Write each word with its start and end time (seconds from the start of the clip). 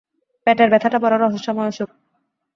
পেটের 0.47 0.69
ব্যথাটা 0.69 0.97
বড় 0.99 1.15
রহস্যময় 1.17 1.69
অসুখ। 1.71 1.89